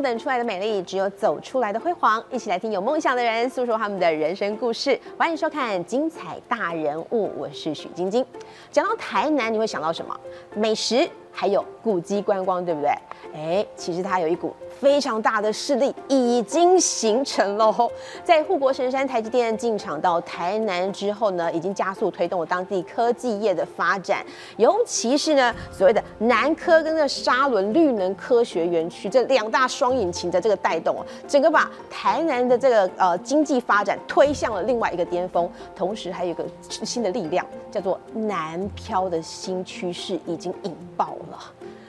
[0.00, 2.22] 等出来的美丽，只有走出来的辉煌。
[2.30, 4.98] 一起来听有梦想的人诉说他们的人生故事。
[5.16, 8.24] 欢迎收看《精彩大人物》，我是许晶晶。
[8.70, 10.18] 讲到台南，你会想到什么？
[10.54, 11.08] 美食，
[11.38, 12.90] 还有古迹观光，对不对？
[13.34, 14.54] 哎，其实它有一股。
[14.78, 17.74] 非常大的势力已经形成了，
[18.22, 24.22] 在护国神山台积电进场到台南之后呢，已经加速推动了当地科技业的发展，
[24.58, 41.16] 尤其是呢所谓的南科跟这沙仑绿能科学园区这两大双引擎的这个带动哦，整个把台南的这个呃经济发展推向了另外一个巅峰，同时还有一个新的力量叫做南漂的新趋势已经引爆。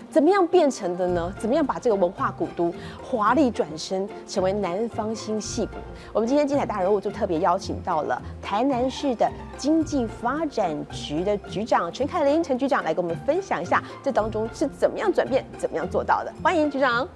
[0.10, 1.34] 怎么样变成的呢？
[1.38, 2.74] 怎么样把这个文化古都
[3.04, 5.74] 华丽转身成为南方新戏骨？
[6.14, 16.34] 我们今天精彩大人物就特别邀请到了台南市的经济发展局的局长陈凯琳陈局长来跟我们分享一下这当中是怎么样转变、怎么样做到的。
[16.42, 17.08] 欢迎局长。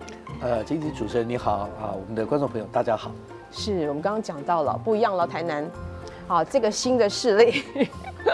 [0.42, 1.52] 呃，经济主持人你好
[1.82, 3.12] 啊，我们的观众朋友大家好。
[3.52, 5.66] 是我们刚刚讲到了不一样了，台南，
[6.28, 7.64] 好这个新的势力。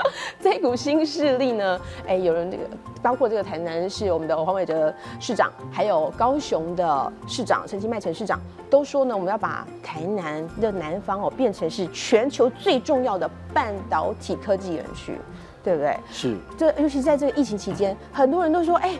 [0.41, 1.79] 这股新势力呢？
[2.07, 2.63] 哎，有人这个，
[3.01, 8.39] 包括这个台南市我们的黄伟哲市长，还有高雄的市长陈其迈陈市长，
[8.69, 15.17] 都说呢，我们要把台南的南方哦变成是全球最重要的半导体科技园区，
[15.63, 15.97] 对不对？
[16.11, 16.37] 是。
[16.57, 18.97] 这尤其在这个疫情期间，很多人都说，哎。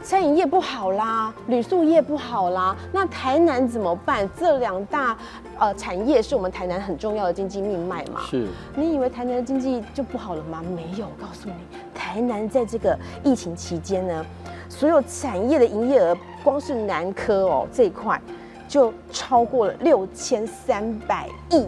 [0.00, 4.30] 餐饮业不好啦，旅宿业不好啦，那台南怎么办？
[4.38, 5.18] 这两大
[5.58, 8.22] 呃产业是我们台南很重要的经济命脉嘛。
[8.28, 8.46] 是。
[8.76, 10.62] 你以为台南的经济就不好了吗？
[10.74, 11.54] 没有，告诉你，
[11.94, 14.24] 台南在这个疫情期间呢，
[14.68, 18.20] 所有产业的营业额，光是南科哦这一块，
[18.68, 21.66] 就超过了六千三百亿，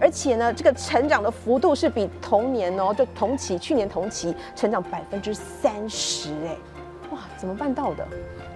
[0.00, 6.56] 而且呢，这个成长的幅度是比同年哦，就同期去年同期成长百分之三十哎。
[7.10, 8.06] 哇，怎么办到的？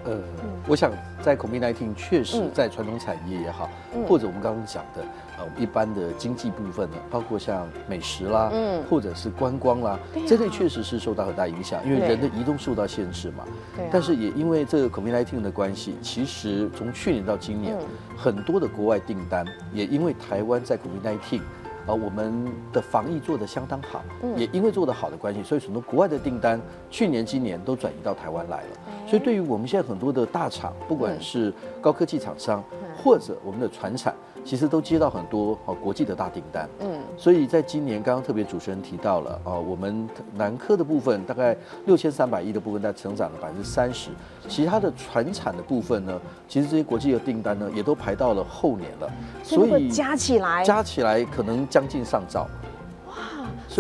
[0.06, 0.18] 呃，
[0.66, 3.68] 我想在 COVID-19 确实在传统产业也好，
[4.08, 5.02] 或者我们刚刚讲的
[5.38, 13.44] 呃一般的经济部分呢，包括像美食啦，嗯，或者是观光啦，这类确实是受到很大影响，因为人的移动受到限制嘛。
[13.76, 13.88] 对。
[13.92, 17.76] 但是也因为这个 COVID-19 的关系，其实从去年到今年，
[18.16, 21.40] 很多的国外订单也因为台湾在 COVID-19。
[21.86, 24.02] 啊，我们的防疫做得相当好，
[24.36, 26.60] 也因为做得好的关系，所以很多国外的订单
[26.90, 28.68] 去年、今年都转移到台湾来了。
[29.06, 32.62] 所以对于我们现在很多的大厂，不管是高科技厂商，
[32.96, 34.14] 或者我们的船产。
[34.46, 44.10] 其实都接到很多哦国际的大订单，嗯，所以在今年刚刚特别主持人提到了啊，我们南科的部分大概六千三百亿的部分在成长了百分之三十，
[44.48, 49.10] 其他的船产的部分呢，其实这些国际的订单呢也都排到了后年了，
[49.42, 50.62] 所以加起来？
[50.62, 52.46] 加起来可能将近上兆。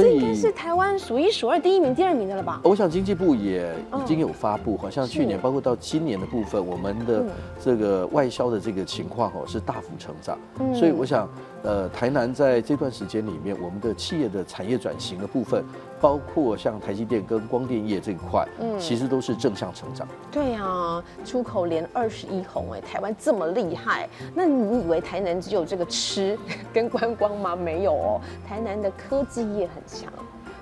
[0.02, 2.60] 这应该是台湾数一数二第一名、第二名的了吧？
[2.62, 7.24] 我想经济部也已经有发布，好像去年包括到今年的部分，我们的
[7.58, 10.38] 这个外销的这个情况哦是大幅成长，
[10.74, 11.28] 所以我想。
[11.62, 15.64] 呃，台南在这段时间里面，我们的企业的产业转型的部分，
[16.00, 20.06] 包括像台积电跟光电业这一块，嗯，其实都是正向成长。
[20.30, 26.38] 对啊，出口连二十一红，哎，台湾这么厉害，那你以为台南只有这个吃
[26.72, 27.56] 跟观光吗？
[27.56, 30.12] 没有哦，台南的科技业很强，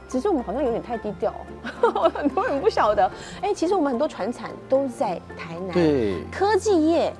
[0.09, 1.35] 只是我们好像有点太低调，
[2.15, 3.11] 很多人不晓得。
[3.43, 7.13] 哎，其实我们很多船产都在台南，对，科技业。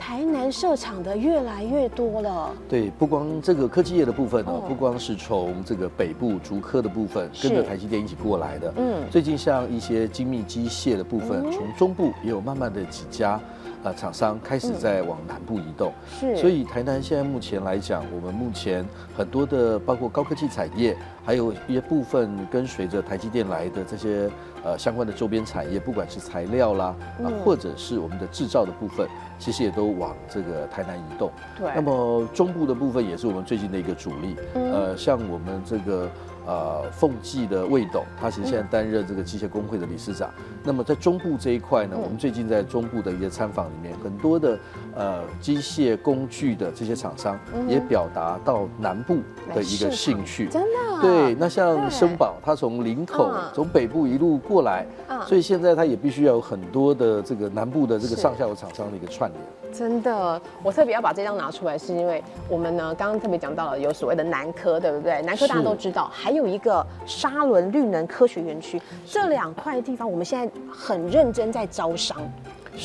[0.00, 2.50] 台南设厂的越来越多了。
[2.66, 8.72] 对，不光这个科技业的部分呢，不光是从这个北部竹科的部分跟着台积电一起过来的。
[8.78, 13.38] 嗯，最近像一些精密机械的部分，从中部也有慢慢的几家。
[13.82, 15.90] 啊，厂商开始在往南部移动，
[16.20, 20.94] 是，所以台南现在目前来讲，我们目前很多的包括高科技产业，
[21.24, 24.28] 还有一些部分跟随着台积电来的这些
[24.64, 31.30] 呃相关的周边产业，不管是材料啦，啊，或者是我们的制造的部分，其实也都往这个台南移动。
[31.58, 36.08] 对，那么中部的部分也是我们最近的一个主力，呃，像我们这个。
[36.46, 40.30] 呃，凤记的魏董，他其实现在担任这个机械工会的理事长。
[40.64, 44.58] 那么在中部这一块呢，我们最近在中部的一些参访里面，很多的
[44.94, 47.38] 呃机械工具的这些厂商
[47.68, 49.18] 也表达到南部
[49.54, 50.48] 的一个兴趣。
[50.48, 51.02] 真的？
[51.02, 54.86] 对，那像生宝，他从林口从北部一路过来，
[55.26, 59.42] 所以现在他也必须要有很多的这个南部的这个上下游厂商的一个串联。
[59.72, 65.22] 真的，我特别要把这张拿出来，是因为我们呢刚刚特别讲到了有所谓的南科，对不对？
[65.22, 72.18] 南科大家都知道，还有一个沙伦绿能科学园区，这两块地方我们现在很认真在招商，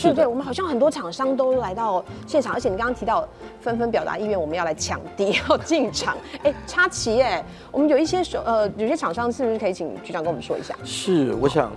[0.02, 0.28] 对不对？
[0.28, 3.28] 我们好像很多厂商都来到现场，而且你刚刚提到
[3.60, 10.76] 纷纷表达意愿，我们要来抢地 要进场，哎，插旗哎，我们有一些手呃有些厂商是不是可以请局长跟我们说一下？
[10.84, 11.72] 是，我想。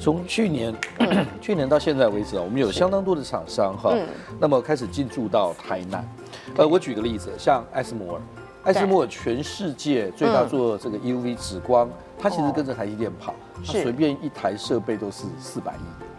[0.00, 0.74] 从去年
[1.42, 3.94] 去年到现在为止啊，我们有相当多的厂商哈，
[4.40, 6.08] 那么开始进驻到台南。
[6.56, 8.20] 呃，我举个例子，像艾斯摩尔，
[8.64, 11.88] 艾斯摩尔全世界最大做这个 EUV 紫光，
[12.18, 16.09] 它其实跟着台积电跑，它随便一台设备都是四百亿。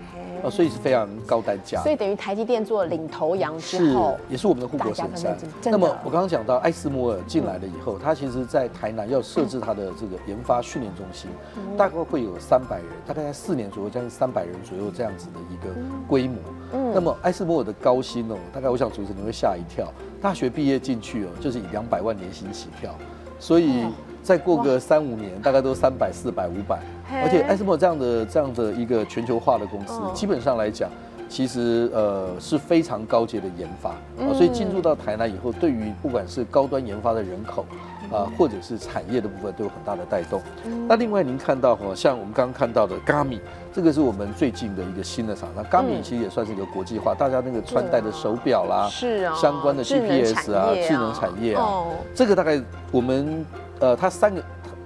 [0.44, 5.38] 哦，所以是非常高单价，所以等于台积电做领头羊之后，也是我们的护国神山。
[5.66, 11.30] 那么我刚刚讲到艾斯摩尔进来了以后，他其实在台南要设置他的这个研发训练中心，
[11.78, 15.74] 大概会有三百人，大概在四年左右，将近三百人左右这样子的一个
[16.08, 16.38] 规模。
[16.74, 19.92] 嗯，那么艾斯摩尔的高薪哦，大概我想主持人会吓一跳，
[20.22, 22.96] 大学毕业进去哦，就是以两百万年薪起跳，
[23.40, 23.86] 所以。
[24.24, 26.80] 再过个三五年，大概都三百、四百、五百，
[27.24, 30.90] 而且艾斯莫这样的这样的一个全球化的公司，基本上来讲，
[31.28, 33.96] 其实呃是非常高阶的研发，
[34.34, 37.66] 所以进入到台南以后，对于不管是高端研发的人口
[38.12, 40.40] 啊，或者是产业的部分，都有很大的带动。
[40.88, 43.40] 那另外您看到哈，像我们刚刚看到的 Gami，
[43.74, 53.44] 这个是我们最近的一个新的厂商，Gami 其实也算是一个国际化，大家那个穿戴的手表啦，是啊，相关的 GPS 啊，智能产业啊，这个大概我们。
[53.82, 54.42] 呃，他三个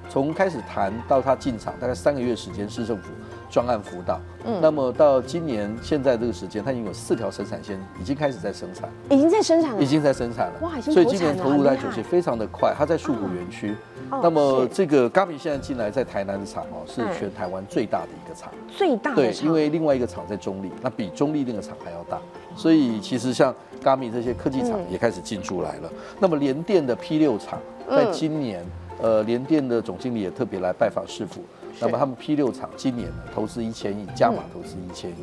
[0.10, 3.10] 从开始谈到他进场，大概三个月时间，市政府
[3.50, 4.20] 专案辅导。
[4.46, 10.60] 嗯，那么到今年现在这个时间，他已经有四条生产线已经开始在生产，已经在生产了，已经在生产了。
[10.62, 12.74] 哇，所以今年投入在九期非常的快。
[12.78, 13.76] 他在树谷园区，
[14.10, 22.18] 那么这个 Gabi 现在进来在台南的厂哦，是全台湾最大的一个厂，最大的对，因为另外一个厂在中立，那比中立那个厂还要大。
[22.56, 23.54] 所以其实像
[23.84, 25.92] Gabi 这些科技厂也开始进驻来了。
[26.20, 27.60] 那么联电的 P 六厂
[27.90, 28.64] 在今年。
[29.02, 31.44] 呃，联电的总经理也特别来拜访市府。
[31.80, 35.16] 那么他们 P 六厂今年呢投资一千亿，加码投资一千亿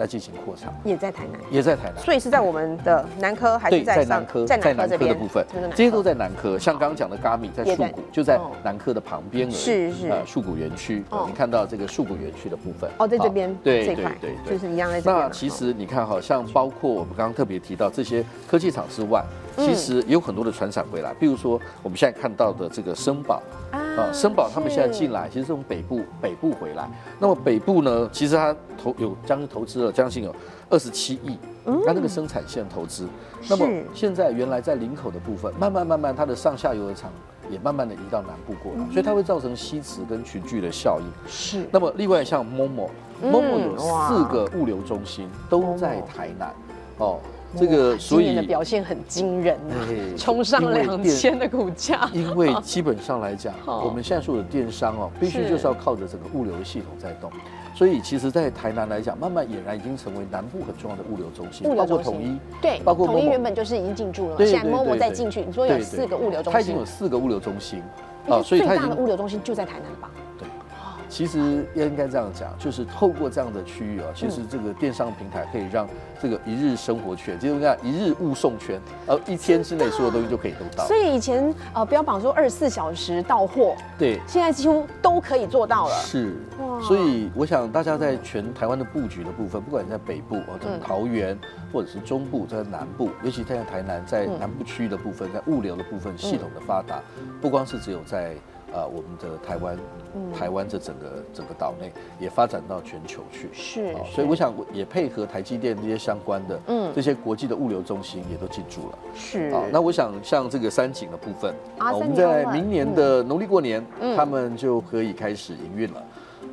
[0.00, 4.46] 来进行扩厂，也在台南，也在台南，所以是在我们的南科还是在南科？
[4.46, 5.44] 在南科的部分，
[5.74, 6.58] 这些都在南科。
[6.58, 9.54] 像刚刚讲的 Gami 在树谷，就在南科的旁边而已。
[9.54, 10.08] 是是。
[10.08, 12.90] 呃，树谷园区，你看到这个树谷园区的部分。
[12.98, 13.54] 哦，在这边。
[13.62, 15.22] 对对对对，就是一样在这边。
[15.22, 19.22] 那其实你看，好像包括我们刚刚特别提到这些科技厂之外，
[19.56, 23.42] 其实也有很多的船厂回来，比如说我们现在看到的这个森宝。
[23.70, 26.88] 啊，森宝他们现在进来，其实是从北部北部回来。
[27.18, 30.34] 那么北部呢，其实他投有将近投资了将近有
[30.68, 31.36] 二十七亿，
[31.86, 33.06] 它那个生产线投资。
[33.48, 37.10] 那么现在原来在林口的部分，慢慢慢慢，它的上下游的厂
[37.50, 41.06] 也慢慢的移到南部过来，所以它会造成西磁跟群聚的效应。
[41.26, 41.66] 是。
[41.70, 46.54] 那么另外像 Momo，Momo 有四个物流中心都在台南，
[46.98, 47.18] 哦。
[47.58, 49.74] 这个所以的表现很惊人呐，
[50.16, 52.08] 冲上两千的股价。
[52.12, 57.28] 因为基本上来讲， 我们现在所有的电商哦，必须就是要靠着整个物流系统在动。
[57.80, 65.40] 所以其实，在台南来讲，慢慢俨然已经成为南部很重要的物流中心，包括统一，对，包括统一原本就是已经进驻了，现在默默再进去。
[65.40, 67.82] 你说有四个物流中心，它已经有四个物流中心
[68.28, 70.10] 啊，所以最大的物流中心就在台南吧？
[71.10, 75.86] 其实应该这样讲，就是透过这样的区域啊，其实这个电商平台可以让
[76.22, 80.86] 这个一日生活圈，就是讲一日物送圈，而一天之内所有东西就可以都到。
[80.86, 85.94] 所以以前呃标榜说二十四小时到货，对，现在几乎都可以做到了。
[85.96, 86.36] 是，
[86.80, 91.36] 所以我想大家在全台湾的布局的部分，不管在北部或者桃园，
[91.72, 97.02] 或者是中部，在南部，尤其在台南，在南部区域的部分，在物流的部分系统的发达，
[97.40, 98.36] 不光是只有在。
[98.72, 99.78] 啊，我们的台湾，
[100.32, 109.50] 台湾这整个整个岛内也发展到全球去，是，所以我想也配合台积电这些相关的，嗯，这些国际的物流中心也都进驻了，是。
[109.50, 109.62] 啊。
[109.72, 113.84] 那我想像这个三井的部分，啊，我们在明年的农历过年，
[114.16, 116.02] 他们就可以开始营运了。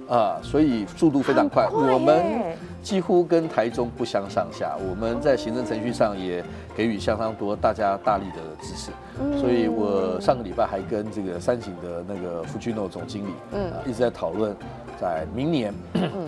[0.07, 4.75] 啊，所以速度非常快，我们几乎跟台中不相上下。
[4.89, 6.43] 我们在行政程序上也
[6.75, 8.91] 给予相当多大家大力的支持。
[9.39, 14.55] 所以我上个礼拜还跟这个三井的那个福居诺总经理，嗯，一直在讨论，
[14.99, 15.73] 在明年，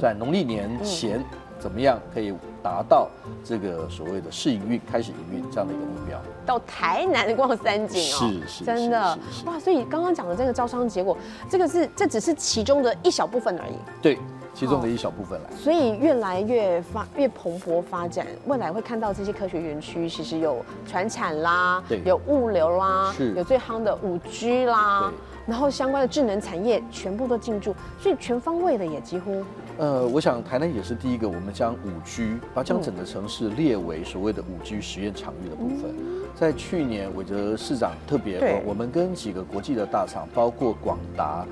[0.02, 1.24] 在农历年前。
[1.60, 3.08] 怎么样可以达到
[3.44, 6.20] 这个所谓的试营运、开始营运这样的一个目标？
[6.46, 9.60] 到台南逛三景哦，是是，真的哇！
[9.60, 11.18] 所以刚刚讲的这个招商结果，
[11.50, 13.74] 这个是这只是其中的一小部分而已。
[14.02, 14.18] 对，
[14.54, 15.50] 其中的一小部分来。
[15.56, 25.12] 所以越来越发越蓬勃发展，未来会看到这些科学园区其实有船产啦，有物流啦，有最夯的五 G 啦，
[25.50, 29.44] 然后相关的智能产业全部都进驻，所以全方位的也几乎。
[29.80, 35.96] 呃，我想台南也是第一个，我们将五 G，把将整个城市列为所谓的五 G 实验场域的部分。
[36.36, 41.46] 在去年，韦哲市长特别，我们跟几个国际的大厂，包括广达，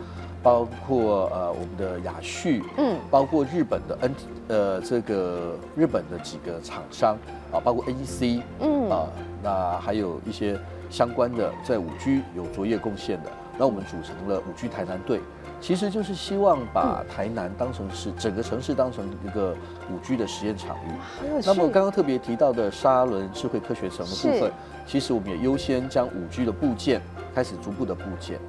[0.44, 4.16] 包括呃我们的雅旭，嗯，包括日本的 N，
[4.50, 7.18] 呃这个日本的几个厂商
[7.52, 9.08] 啊，包括 NEC，嗯啊，
[9.42, 10.58] 那还有一些
[10.90, 15.22] 相关的在五 G 有卓越贡献的，那我们组成了五 G 台南队。
[15.60, 19.56] 其实就是希望把台南当成是整个城市当成一个
[19.92, 20.92] 五 G 的实验场域。
[21.44, 24.52] 那么刚刚特别提到的沙仑智慧科学城的部分，
[24.86, 27.02] 其实我们也优先将五 G 的部件
[27.34, 28.40] 开始逐步的部件。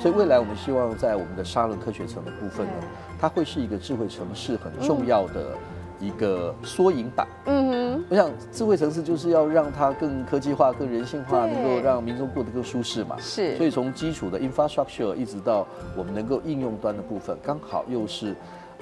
[0.00, 2.72] 所以未来我们希望在我们的沙仑科学城的部分呢，
[3.20, 5.56] 它会是一个智慧城市很重要的
[5.98, 7.26] 一个缩影版。
[7.46, 13.16] 嗯哼，我想智慧城市就是要让它更科技化、更人性化，能够让民众过得更舒适嘛。
[13.18, 13.56] 是。
[13.56, 18.34] 所以从基础的 infrastructure 一直到我们能够应用端的部分，刚好又是。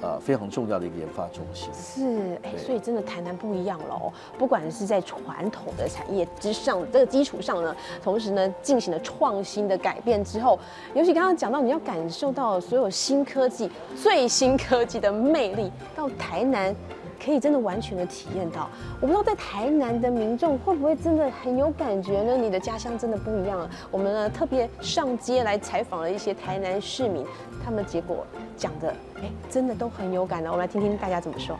[0.03, 4.13] 呃，非常重要的一个研发中心是，哎，所以真的台南不一样了哦。
[4.37, 10.59] 不管是在传统的产业之上，这个基础上呢，同时呢进行了创新的改变之后，
[10.93, 16.77] 尤其刚刚讲到你要感受到所有新科技、最新科技的魅力，到台南
[17.23, 18.69] 可以真的完全的体验到。
[19.01, 22.37] 我不知道在台南的民众会不会真的很有感觉呢？
[22.37, 23.71] 你的家乡真的不一样了。
[23.91, 27.27] 我们呢特别上街来采访了一些台南市民。
[27.65, 28.25] 他们结果
[28.57, 30.51] 讲的，哎，真的都很有感的。
[30.51, 31.59] 我们来听听大家怎么说。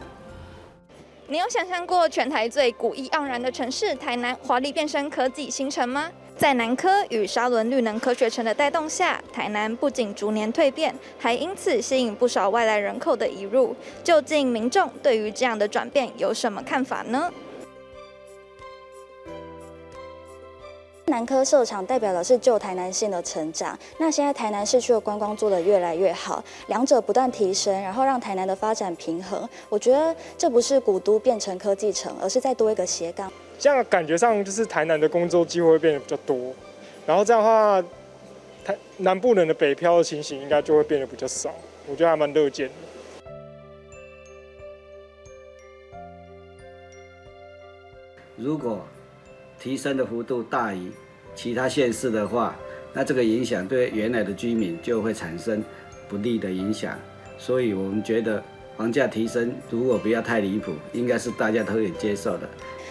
[1.29, 6.09] 你有想象过全台最古意盎然的城市台南华丽变身科技新城吗？
[6.39, 13.75] 在南科与沙仑绿能科学城的带动下，台南不仅逐年蜕变，还因此吸引不少外来人口的移入。
[14.05, 17.33] 究竟民众对于这样的转变有什么看法呢？
[21.07, 29.49] 南科设厂代表的是旧台南县的成长，那现在台南市区的观光做得越来越好，两者不断提升，然后让台南的发展平衡。
[29.71, 33.33] 我觉得这不是古都变成科技城，而是再多一个斜杠。
[33.59, 36.55] 这样感觉上就是台南的工作机会会变得比较多，
[37.07, 37.83] 然后这样的话，
[38.65, 41.55] 台南部人的北漂的情形应该就会变得比较少。
[41.87, 42.71] 我觉得还蛮乐见。
[48.37, 48.87] 如果
[49.59, 50.91] 提升的幅度大于
[51.35, 52.55] 其他县市的话，
[52.93, 55.65] 那这个影响对原来的居民就会产生
[56.09, 56.99] 不利的影响。
[57.39, 58.43] 所以我们觉得
[58.77, 62.49] 房价提升如果不要太离谱，应该是大家都可以接受的。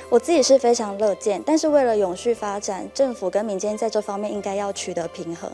[0.09, 5.51] 我自己是非常乐见，但是为了永续发展，政府跟民间在这方面应该要取得平衡。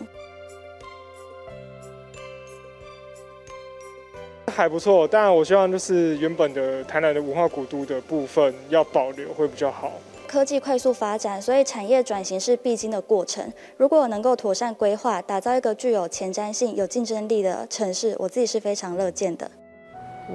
[4.48, 9.94] 还不错，但我希望就是原本的台南的文化古都的部分要保留会比较好。
[10.28, 13.52] 科技快速发展，所以产业转型是必经的过程。
[13.78, 19.50] 如果能够妥善规划，打造一个具有前瞻性、有竞争力的城市，我自己是非常乐见的。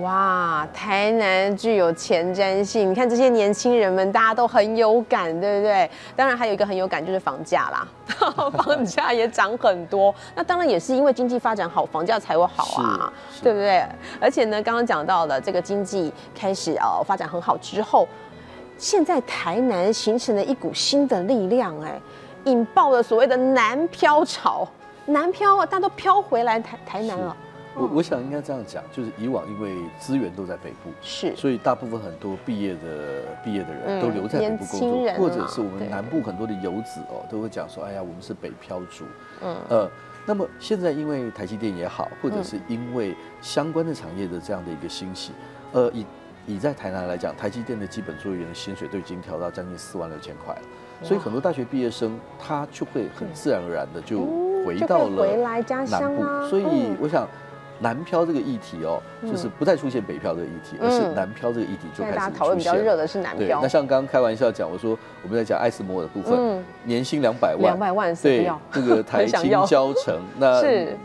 [0.01, 5.91] 哇，台南具有前瞻性，你看这些年轻人们，大家都很有感，对不对？
[6.15, 7.89] 当然还有一个很有感就是房价啦，
[8.63, 10.15] 房价也涨很多。
[10.35, 13.11] 那当然也是因为经济发展好，房价才会好啊，
[13.43, 13.83] 对不对？
[14.21, 18.07] 而且呢，刚刚讲到了这个经济开始呃发展很好之后。
[18.79, 21.99] 现在台南形成了一股新的力量，哎，
[22.45, 24.69] 引爆了所谓的南漂潮，
[25.07, 27.35] 南漂啊大家都漂回来台台南了。
[27.77, 39.05] 我我想应该这样讲，就是以往因为资源都在北部，是，所以大部分很多毕业的毕业的人都留在北部工作，或者是我们南部很多的游子哦，都会讲说，哎呀，我们是北漂族。
[39.43, 39.91] 嗯呃，
[40.25, 45.33] 那么现在因为台积电也好，或者是因为相关的产业的这样的一个兴起，
[45.73, 46.05] 呃以。
[46.49, 50.63] 以在台南来讲，台积电的基本作业员的薪水都已经调到将近四万六千块了，
[51.03, 54.21] 所以很多大学毕业生他就会很自然而然的就
[54.65, 55.27] 回到了
[55.91, 57.27] 南部，所以我想。
[57.79, 62.33] 南漂这个议题哦，就是不再出现北漂这个议题，而是南漂这个议题就开始出现。
[62.33, 63.61] 讨论比较热的是南漂。
[63.63, 70.63] 那像刚刚开玩笑讲，我说我们在讲爱斯摩的部分，年薪两百万，两百万对，这个台青 交城，那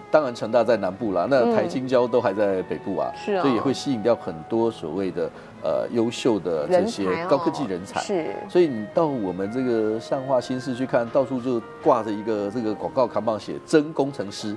[0.09, 5.29] 当然成大在南部啦，那台青交都还在北部啊，是啊，所以也会吸引掉很多所谓的
[5.63, 7.99] 呃优秀的这些高科技人才。
[8.01, 14.55] 是，所以你到我们这个上化新市去看，到处就挂着一个这个广告扛棒，写真工程师。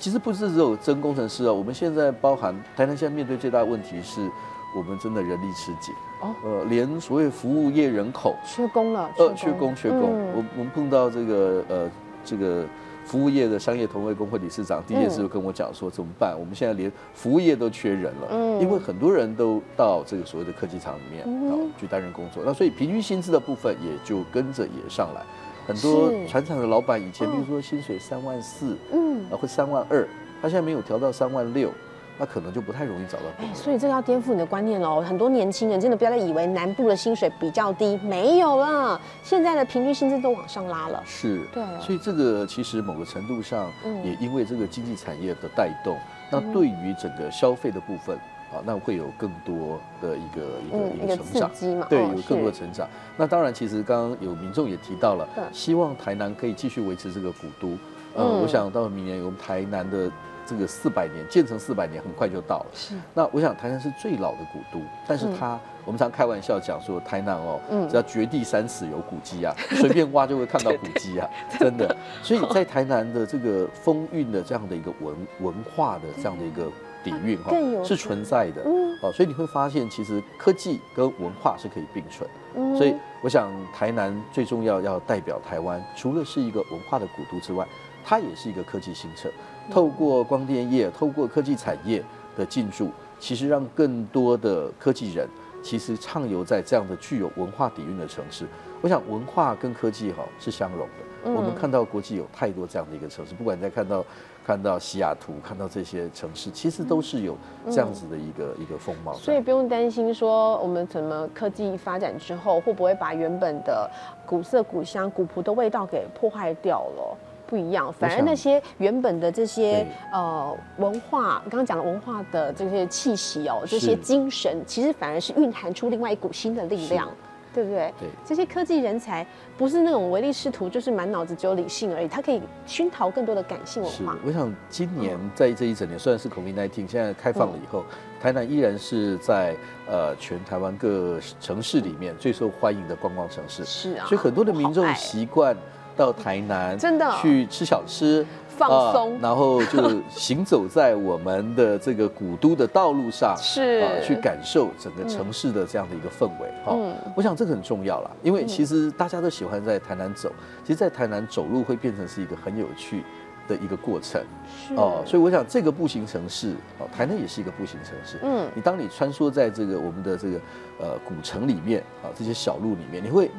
[0.00, 4.28] 其实不是只有真工程师啊，我们现在包含台南现在面对最大的问题是，
[4.76, 10.00] 我们真的人力吃紧哦，呃，连所谓服务业人口缺工了，呃，缺工缺工。
[10.32, 11.90] 我我们碰到这个呃
[12.24, 12.64] 这个
[13.04, 16.34] 服务业的商业同业工会理事长，第一件事就跟我讲说怎么办？
[16.38, 25.22] 我们现在连服务业都缺人了，嗯，因为很多人都到这个所谓的科技厂里面啊去担任工作，那所以平均薪资的部分也就跟着也上来。
[25.66, 30.06] 很多船厂的老板以前，比如说薪水三万四，嗯，啊，或三万二，
[30.42, 31.70] 他现在没有调到三万六，
[32.18, 33.54] 那可能就不太容易找到工作。
[33.54, 35.00] 所以这要颠覆你的观念喽！
[35.00, 41.02] 很多年轻人真的不要再以为南部的薪水比较低，没有了，现在的平均薪资都往上拉了。
[41.06, 41.62] 是，对。
[41.80, 43.70] 所以这个其实某个程度上，
[44.04, 45.98] 也因为这个经济产业的带动，
[46.30, 48.18] 那对于整个消费的部分。
[48.52, 51.86] 啊，那会有更多的一个一个一个成长嘛？
[51.88, 52.88] 对，有更多的成长。
[53.16, 57.76] 那当然，其实刚刚有民众也提到了，希望台南可以继续维持这个古都。
[58.16, 60.10] 嗯，我想到明年我们台南的
[60.46, 62.66] 这个四百年建成四百年很快就到了。
[62.72, 71.96] 是，那我想台南是最老的古都，但是它、我们常开玩笑讲说台南哦，嗯只要掘地三尺有古迹啊，随便挖就会看到古迹啊， 真的。
[72.22, 76.70] 所以在台南的这个风韵的这样的一个文文化的这样的一个
[77.04, 77.52] 底蕴哈
[77.84, 78.62] 是存在的。
[78.64, 82.28] 嗯哦，所以你会发现其实科技跟文化是可以并存。
[82.56, 87.66] 嗯所以我想台南最重要要代表台湾，除了是一个文化的古都之外，
[88.04, 89.30] 它也是一个科技新城。
[89.70, 92.02] 透过光电业，透过科技产业
[92.36, 95.28] 的进驻，其实让更多的科技人
[95.62, 98.46] 其实畅游在这样的具有文化底蕴的城市。
[98.80, 101.30] 我想文化跟科技哈是相融的。
[101.32, 104.04] 我们看到国际有太多这样的一个城市，不管你在看到
[104.46, 107.36] 看到西雅图，看到这些城市，其实都是有
[107.70, 109.14] 这样子的一个一个风貌。
[109.14, 113.90] 所以不用担心说我们怎么科技发展之后会不会把原本的
[114.26, 117.16] 古色古香、古朴的味道给破坏掉了。
[117.46, 127.06] 不一样，反而那些原本的这些呃文化，刚刚讲的文化的这些气息哦，这些精神，其实反而是蕴含出另外一股新的力量，
[127.54, 127.94] 对不对？
[128.00, 129.24] 对这些科技人才
[129.56, 134.16] 不是那种唯利是图，就是满脑子只有理性而已，他可以熏陶更多的感性文是化，。
[134.26, 137.84] 我想今年在这一整年，虽然是 COVID-19 现在开放了以后，
[138.20, 139.54] 台南依然是在
[139.86, 143.64] 呃全台湾各城市里面最受欢迎的观光城市。
[143.64, 145.56] 是啊，所以很多的民众习惯
[145.96, 148.26] 到台南，真的去吃小吃。
[148.56, 156.48] 放啊松然后就行走在我们的这个古都的道路上， 是啊，去感受整个城市的这样的一个氛围。
[156.64, 160.30] 哈、嗯我想这个很重要啦，因为其实大家都喜欢在台南走，
[160.62, 163.02] 其实，在台南走路会变成是一个很有趣
[163.46, 164.22] 的一个过程。
[164.68, 168.18] 是哦，所以我想这个步行城市，哦，台南也是一个步行城市。
[168.22, 170.40] 嗯你当你穿梭在这个我们的这个
[170.80, 173.30] 呃古城里面啊，这些小路里面，你会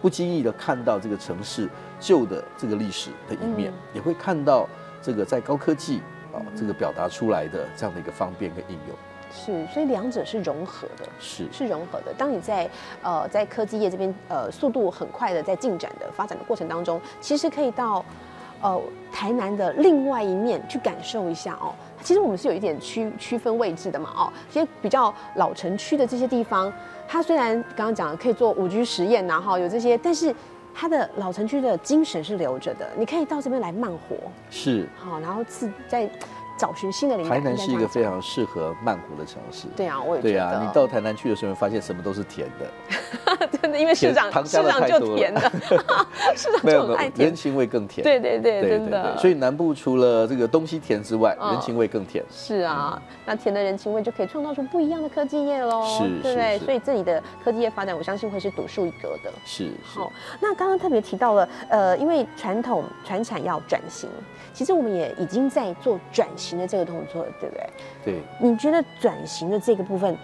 [0.00, 4.68] 不经意的看到这个城市旧的这个历史的一面，嗯也会看到
[5.02, 6.00] 这个在高科技
[6.32, 8.96] 啊这个表达出来的这样的一个方便跟应用。
[9.30, 11.06] 是，所以两者是融合的。
[11.20, 12.14] 是是融合的。
[12.16, 12.70] 当你在
[13.02, 18.02] 呃在科技业这边呃速度很快的在进展的发展的过程当中，其实可以到
[18.62, 18.80] 呃
[19.12, 21.74] 台南的另外一面去感受一下哦。
[22.00, 26.72] 其实我们是有一点区区分位置的嘛哦，其实比较老城区的这些地方，
[27.08, 30.32] 它虽然刚刚讲可以做五 G 实验然后，有这些，但是
[30.74, 34.16] 它的老城区的精神是留着的，你可以到这边来慢活，
[34.50, 36.08] 是，好，然后是在
[36.58, 37.38] 找寻新的灵感。
[37.40, 39.68] 台南是一个非常适合曼谷的城市。
[39.76, 40.34] 对啊，我也觉得。
[40.34, 45.40] 对啊，你到台南去的时候，发现什么都是甜的， 真的，因为市长糖加的市长就甜的，
[46.36, 47.36] 市长就很爱甜人。
[47.36, 48.02] 情味更甜。
[48.02, 49.16] 对对对，对真的。
[49.18, 52.24] 所以南部除了这个东西甜之外，嗯人情味更甜。
[52.30, 59.30] 是啊，那甜的人情味就可以创造出不一样的科技业喽，是对所以这里的科技业发展，我相信会是独树一格的。
[59.44, 64.08] 是是好，那刚刚特别提到了，呃，因为传统传产要转型，
[64.52, 67.66] 其实我们也已经在做转型的这个动作，对不对？
[68.04, 68.22] 对。
[68.40, 70.16] 你觉得转型的这个部分，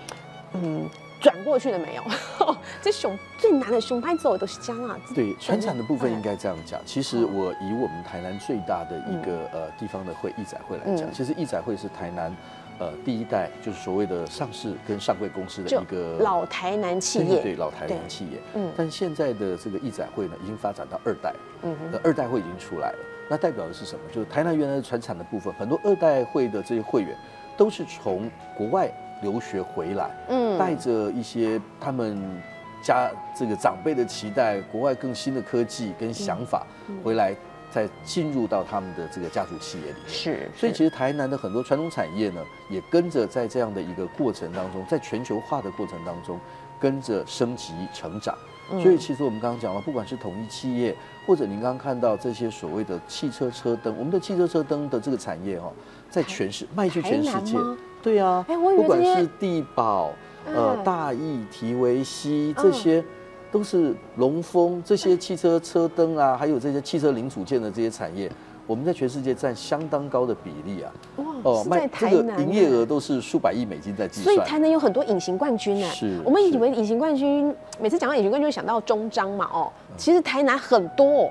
[0.53, 0.89] 嗯，
[1.21, 2.03] 转过去了没有？
[2.81, 4.97] 这熊最难的熊拍走都是这样啊。
[5.15, 6.81] 对，传产的部分应嗯该这样讲。
[6.87, 12.35] 其实我以我们台南最大的一个呃地方的会义展会来讲，嗯其实义展会是台南
[12.79, 18.39] 呃第一代就是所谓的上市跟上柜公司的一个老台南企对业，对老台南企业。
[18.55, 18.73] 嗯。
[18.77, 21.33] 但现在的这个义展会呢，已经发展到二代，
[21.63, 21.93] 嗯哼。
[21.93, 22.99] 呃，二代会已经出来了。
[23.29, 24.01] 那代表的是什么？
[24.13, 27.17] 就是台南原来的传产的部分，很多二代会的这些会员
[27.57, 28.91] 都是从国外
[29.23, 30.59] 留学回来，嗯。
[30.59, 32.21] 带着一些他们
[32.83, 36.99] 家这个长辈的期待，国外更新的科技跟想法嗯。
[37.03, 37.35] 回来，
[37.75, 40.09] 再进入到他们的这个家族企业里面。
[40.09, 46.39] 是，所以其实台南的很多传统产业呢，也跟着在这样的一个过程当中，在全球化的过程当中，
[46.79, 48.37] 跟着升级成长。
[48.71, 55.71] 嗯所以其实我们刚刚讲了，不管是统一企业，或者您刚刚看到这些所谓的汽车车灯，我们的汽车车灯的这个产业哦，
[56.09, 57.59] 在全世卖去全世界
[58.01, 60.13] 对啊，不管是地保、
[60.47, 63.05] 呃嗯大益、提维西嗯这些。
[63.55, 68.29] 都是龙峰这些汽车车灯啊，还有这些汽车零组件的这些产业，
[68.67, 70.93] 我们在全世界占相当高的比例啊。
[71.45, 74.25] 哇，是在这台南个营业额都是数百亿美金在计算。
[74.25, 75.87] 所以台南有很多隐形冠军呢。
[75.91, 81.31] 是我们以是为隐形冠军，每次讲到隐形冠军，就想到中章嘛，哦，嗯其实台南很多、哦。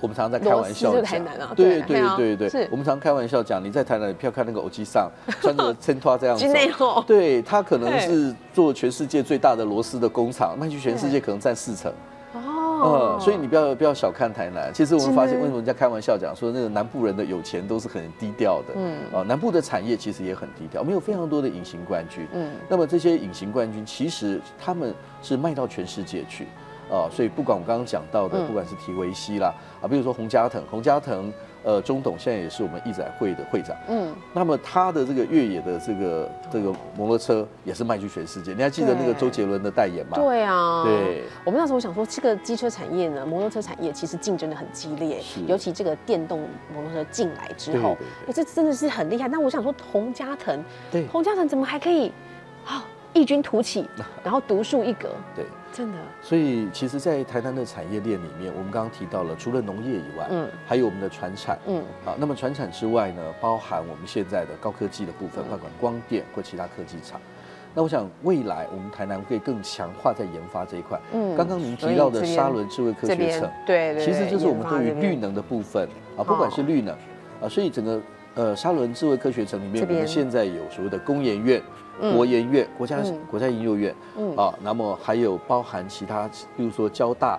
[0.00, 11.92] 我们常常在开玩笑讲台南啊，对对啊对对对我们常开玩笑讲，你在台南，你不要看那个欧基上 穿着衬拖这样今内走， 哦，对他可能是做全世界最大的螺丝的工厂，卖去全世界可能占四成。
[12.34, 14.70] 哦嗯，所以你不要不要小看台南。
[14.74, 18.74] 其实我们发现，为什么人家开玩笑讲说那个南部人的有钱都是很低调的？
[18.76, 22.26] 嗯嗯，啊，南部的产业其实也很低调，我们有非常多的隐形冠军。
[22.34, 26.46] 嗯嗯，那么这些隐形冠军其实他们是卖到全世界去。
[26.90, 31.32] 啊，所以不管我刚刚讲到的，嗯不管是提维西啦，啊，比如说洪家腾，洪家腾，
[31.64, 33.76] 呃，中董现在也是我们义载会的会长。
[33.88, 38.52] 嗯，那么他的这个越野的这个这个摩托车也是卖去全世界。
[38.54, 40.16] 你还记得那个周杰伦的代言吗？
[40.16, 46.40] 对啊，对我们那时候想说，这个机车产业呢，摩托车产业其实竞争的很激烈，尤其这个电动
[46.72, 47.96] 摩托车进来之后
[48.28, 49.26] 哎，这真的是很厉害。
[49.26, 52.12] 那我想说，洪家腾，对洪家腾怎么还可以
[52.64, 53.88] 啊异军突起，
[54.22, 55.08] 然后独树一格？
[55.34, 55.44] 对。
[55.76, 60.46] 真的，所以其实，在台南的产业链里面，我们刚刚提到了，除了农业以外，嗯。
[60.46, 61.84] 嗯，还有我们的船产，嗯。
[62.06, 67.20] 嗯，啊，那么船产之外呢，包含我们现在的高科技的部分，包括光电或其他科技厂。
[67.74, 70.98] 那我想未来我们台南可以更强化在研发这一块。
[71.12, 75.86] 嗯嗯，刚刚您提到的沙伦智慧科学城，对对，其实就是我们对于绿能的部分
[76.16, 76.96] 啊，不管是绿能
[77.42, 78.00] 啊，所以整个
[78.34, 81.64] 呃沙伦智慧科学城里面，我们现在有所谓的工研院、嗯
[82.14, 84.36] 国研院、国家嗯国家研究院嗯。
[84.36, 87.38] 啊，那么还有包含其他，比如说交大。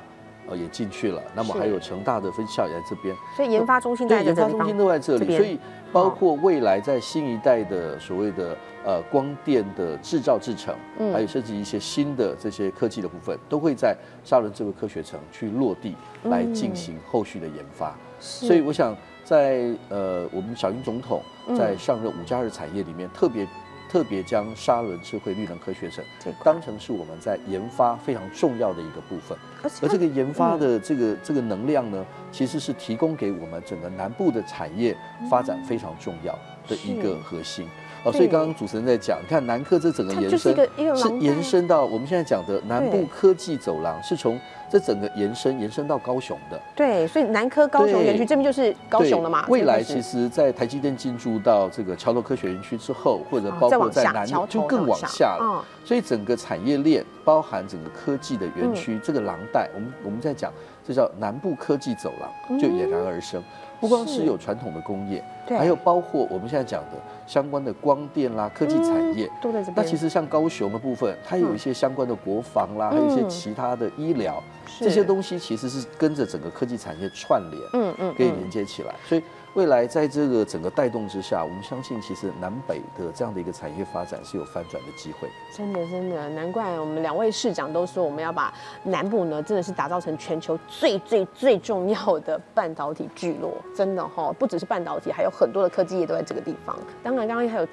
[0.50, 1.60] 呃，也进去了，那么是。
[1.60, 5.60] 还有成大的分校也在这边，所以研发中心在研发中心都在这里，这所以
[5.92, 11.12] 包括未来在新一代的所谓的呃光电的制造制成，嗯。
[11.12, 13.94] 还有甚至一些新的这些科技的部分，都会在
[14.24, 17.90] 沙伦智慧科学城去落地来进行后续的研发。
[17.90, 21.58] 嗯所以我想在呃我们小英总统嗯。
[21.58, 23.46] 在上任五加二产业里面特别。
[23.90, 26.04] 特别将沙伦智慧绿能科学城
[26.44, 29.38] 当成是我们在研发非常重要的一个部分。
[29.82, 34.96] 而这个研嗯发的这个这个能量呢，其实是提供给我们整个南部的产业
[35.30, 37.68] 发展非常重要的一个核心。
[38.04, 40.56] 哦，所以刚刚主持人在讲，你看南科这整个延伸
[40.96, 46.60] 是延伸到我们现在讲的南部科技走廊，是从这整个延伸延伸到高雄的。
[46.76, 49.46] 对，所以南科高雄园区对这边就是高雄了嘛。
[49.48, 55.40] 未来其实，在台积电进驻到这个桥头科学园区之后，或者哦包括在南就更往往下下了。
[55.42, 60.52] 嗯所以整个产业链包含整个科技的园区，这个廊带，我们我们在讲，
[60.86, 63.42] 这叫南部科技走廊，就俨然而生。
[63.80, 69.32] 不光是是有传统的工业，对还有包括我们现在讲的相关的光电啦、科技产业。
[69.42, 69.76] 都在这边。
[69.78, 77.62] 那其实像高雄的部分，它有一些相关的国防啦，还有一些嗯其他的医疗，是这些东西其实是跟着整个科技产业串联。
[77.74, 78.94] 嗯嗯可以嗯连接起来。
[79.08, 85.28] 所以未来在这个整个带动之下，我们相信其实南北的这样的一个产业发展是有翻转的机会。
[85.56, 88.54] 真的真的，难怪我们两位市长都说我们要把
[88.84, 93.54] 南部呢，真的是打造成全球最最最重要的半导体聚落。
[93.76, 96.78] 真的哈、不只是半导体，还有很多的科技业都在这个地方。
[97.04, 97.68] 当然，刚刚还有。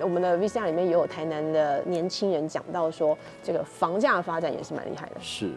[0.00, 5.16] 我们的 VCR 里面也有台南的年轻人讲到说，这个房价的发展也是蛮厉害的。
[5.20, 5.52] 是，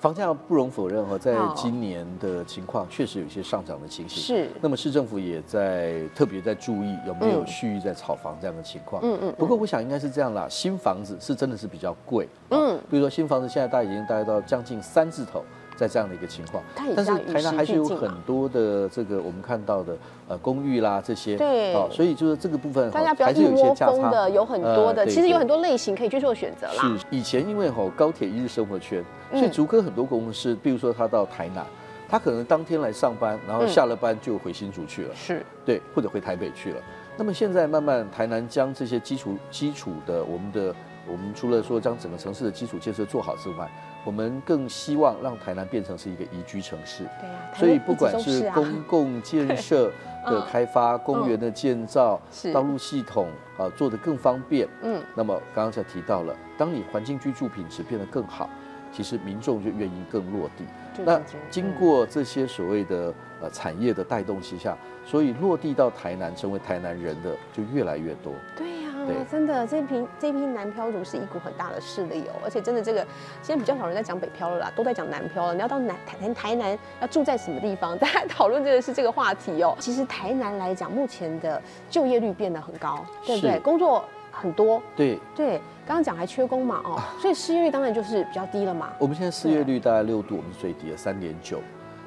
[0.00, 4.22] 房价不容否认哈，在今年的情况确实有一些上涨的情形。
[4.22, 9.02] 是那么市政府也在特别在注意有没有嗯蓄意在炒房这样的情况。
[9.04, 12.28] 嗯嗯不过我想应该是这样啦，新房子是真的是比较贵。
[12.50, 15.42] 嗯嗯，比如说新房子现在大概已经大概到将近三字头。
[15.80, 16.62] 在这样的一个情况，
[16.94, 19.96] 但是台南还是有很多的这个我们看到的
[20.28, 21.72] 呃公寓啦这些，对。
[21.72, 23.92] 哦，所以就是这个部分大家不要还是有一些一窝价差。
[23.92, 26.82] 蜂的，有很多的，其实有很多类型可以去做选择啦。
[26.82, 31.64] 是以前因为吼高铁一日生活圈，所以嗯竹科很多公司，比如说他到台南，
[32.06, 33.68] 他可能当天来上班，然后嗯。
[33.68, 36.80] 下了班就回新竹去了，是，对，或者回台北去了。
[37.16, 40.74] 那么现在慢慢台南将这些基础基础的我们的
[41.10, 43.70] 我们除了说将整个城市的基础建设做好之外，
[44.04, 47.04] 我们更希望让台南变成是一个宜居城市。
[47.20, 49.92] 对呀、所以不管是公共建设
[50.24, 50.42] 的嗯。
[50.50, 52.52] 开发、公园的建造、是。
[52.52, 58.48] 道路系统啊做得更方便，嗯，那么刚刚才提到了，当你环境居住品质变得更好，
[58.92, 60.64] 其实民众就愿意更落地。
[61.04, 68.32] 那经过这些所谓的呃产业的带动之下，所以落地到台南成为台南人的就越来越多。
[68.56, 73.06] 对呀、对真的，这批这批南漂族是一股很大的势力哦，而且真的这个
[73.42, 75.54] 现在比较少人在讲北漂了啦，都在讲南漂了。
[75.54, 77.96] 你要到南台台南要住在什么地方？
[77.98, 79.76] 大家讨论这个是这个话题哦。
[79.78, 83.58] 其实台南来讲，目前的就业率变得很高，对不对？
[83.60, 91.60] 工作很多，对，对，刚刚讲还缺工嘛，哦，所以失业率当然就是比较低了嘛，我们现在失业率大概六度，我们是最低的三点九。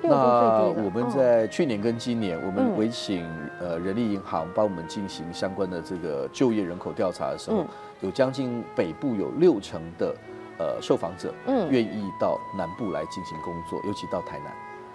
[0.04, 0.74] 那。
[0.84, 3.26] 我们哦在去年跟今年，我嗯们委请
[3.60, 7.68] 呃人力银行帮我们进行相关的这个就业人口调查的时候嗯，
[8.02, 10.16] 有将近北部有六成的
[10.58, 14.48] 呃受访者嗯愿意到南部来进行工作，尤其到台南。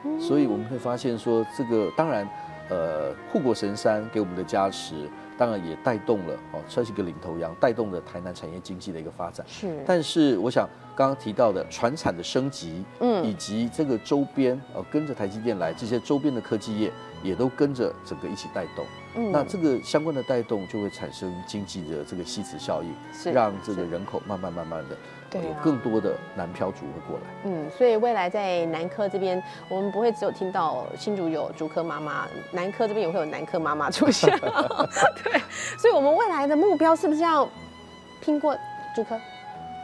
[0.05, 2.29] 嗯所以我们会发现说，这个当然，
[2.68, 9.44] 呃，护国神山给我们的加持，当然也带动了哦，算是一个领头羊，带动了台南产业经济的一个发展。
[9.48, 18.85] 是，但是我想刚刚提到的船产的升级，嗯以及这个周边呃跟着台积电来这些周边的科技业，也都跟着整个一起带动。
[19.14, 24.96] 嗯那这个相关的带动就会产生经济的这个吸磁效应，是让这个人口慢慢慢慢的有
[25.30, 27.24] 对啊更多的南漂族会过来。
[27.44, 34.30] 嗯，所以未来在南科这边，我们不会只有听到新竹有竹科妈妈，南科这边也会有南科妈妈出现。
[35.22, 35.40] 对，
[35.78, 37.48] 所以我们未来的目标是不是要
[38.20, 38.56] 拼过
[38.94, 39.18] 竹科？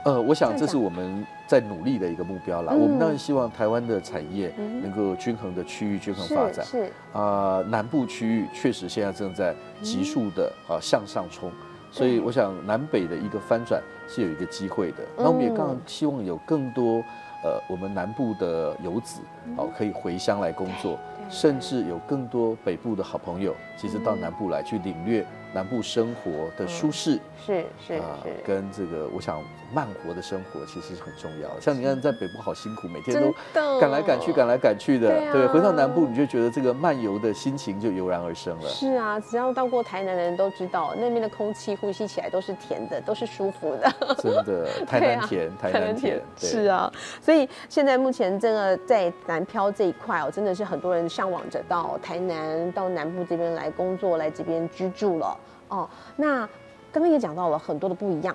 [0.04, 2.74] 呃，我想这是我们在努力的一个目标啦。
[2.74, 6.62] 嗯我们当然希望台湾的产业嗯能够均衡的区域均衡发展。
[6.62, 11.50] 是是，啊、南部区域确实现在正在急速的啊向上冲，
[11.94, 14.98] 所以我想南北的一个翻转是有一个机会的。
[15.16, 16.96] 那我们也刚刚希望有更多
[17.44, 19.20] 呃我们南部的游子
[19.56, 20.98] 哦可以回乡来工作，
[21.30, 27.20] 甚至有更多北部的好朋友，其实到南部来去领略南部生活的舒适。
[27.46, 28.02] 是是，
[28.44, 29.40] 跟这个，我想
[29.74, 31.60] 慢活的生活其实是很重要的。
[31.60, 35.08] 像你看，在北部好辛苦，每天都赶来赶去，赶来赶去的。
[35.08, 38.68] 对啊回到南部，你就觉得这个漫游的心情就油然而生了。
[38.68, 43.92] 是啊，只要到过台南的人都知道，那边的空气呼吸起来都是甜的，都是舒服的。
[44.18, 55.36] 真的，台南甜，台南甜，对是啊，所以现在目前这个在南漂这一块哦，真的是很多人向往着到台南、到南部这边来工作、来这边居住了
[55.68, 55.88] 哦。
[56.16, 56.48] 那
[56.92, 58.34] 刚刚也讲到了很多的不一样，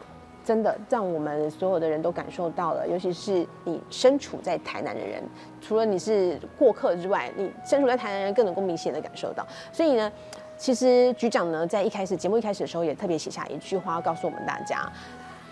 [0.49, 5.21] 真的让我们所有的人都感受到了，尤其是你身处在台南的人，
[5.61, 9.45] 除了你是过客之外，你身处在台南人更能够明显的感受到。
[9.71, 10.11] 所以呢，
[10.57, 14.91] 其实局长呢在一开始节目一开始的时候也特别写下一句话，告诉我们大家，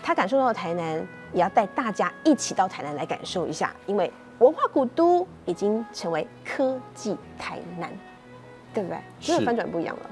[0.02, 0.96] 他感受到台南，
[1.32, 7.88] 也要带大家一起到台南来感受一下，因为文化古都已经成为科技台南，
[8.74, 8.98] 对不对？
[9.20, 10.02] 真的翻转不一样了。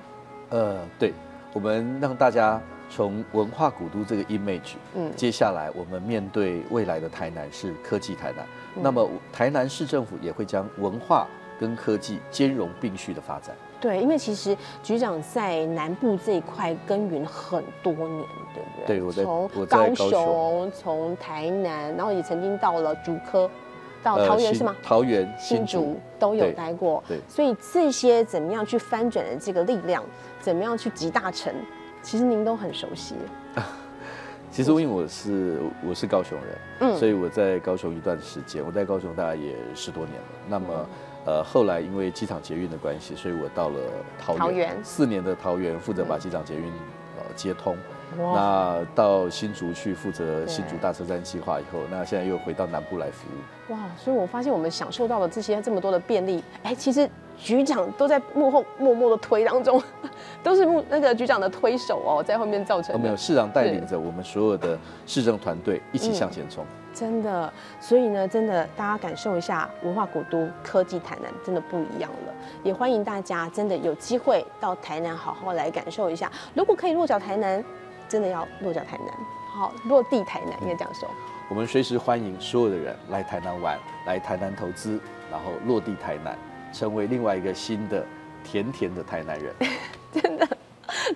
[0.51, 1.13] 呃，对，
[1.53, 5.11] 我们让大家从文化古都这个 image，嗯。
[5.17, 8.47] 接下来我们面对未来的台南是科技台南，
[8.77, 8.83] 嗯。
[8.83, 11.27] 那么台南市政府也会将文化
[11.59, 13.55] 跟科技兼容并蓄的发展。
[13.79, 18.87] 对，因为其实局长在南部这一块耕耘很多年，对不对？
[18.87, 20.11] 对我在高高雄。
[20.11, 23.49] 雄，从台南，然后也曾经到了竹科，
[24.03, 24.75] 到桃园是吗？
[24.83, 27.21] 桃园、新竹新竹，都有待过，对。
[27.29, 30.03] 所以这些怎么样去翻转的这个力量，
[30.41, 31.53] 怎么样去集大成，
[32.07, 33.17] 其实您都很熟悉。
[34.53, 40.29] 其实因为我是我是高雄人，嗯所以我在高雄一段时间，我在高雄大概也十多年了。
[40.49, 40.87] 那么，
[41.27, 43.81] 呃，后来因为机场捷运的关系，所以我到了
[44.21, 46.67] 桃园，四年的桃园，负责把机场捷运
[47.19, 47.77] 呃接通。
[48.17, 53.73] 那到新竹去负责新竹大车站计划以后，那现在又回到南部来服务。
[53.73, 53.81] 哇！
[53.99, 59.83] 所以我发现我们享受到了这些这么多的便利，哎，其实局长都在幕后默默的推当中，
[60.43, 63.05] 都是幕那个局长的推手哦，在后面造成哦，的。
[63.05, 66.65] 没有，市长带领着我们所有的市政团队一起向前冲。
[66.95, 72.33] 真的，所以呢，真的大家感受一下文化古都科技台南，真的不一样了。
[72.63, 76.33] 也欢迎大家真的有机会到台南好好来感受一下。
[76.55, 77.63] 如果可以落脚台南，
[78.09, 79.15] 真的要落脚台南，
[79.53, 81.07] 好落地台南，应该这样说。
[81.51, 84.99] 我们随时欢迎所有的人来台南玩，来台南投资，
[85.31, 86.37] 然后落地台南，
[86.77, 88.05] 成为另外一个新的
[88.45, 89.55] 甜甜的台南人。
[90.13, 90.47] 真的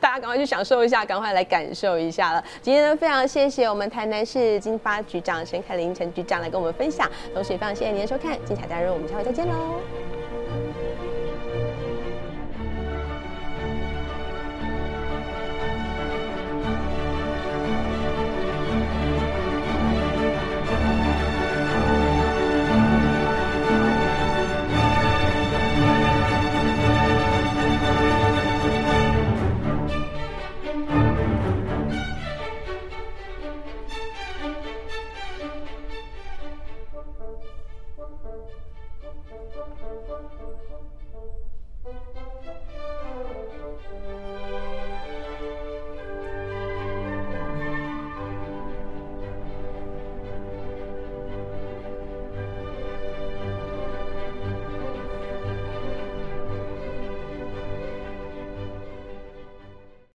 [0.01, 2.42] 大家赶快去享受一下，赶快来感受一下了。
[2.62, 9.81] 今天呢，非常谢谢我们台南市经发局长陈凯琳陈局长来跟我们分享，同时也非常谢谢您的收看，精彩大人，我们下回再见喽。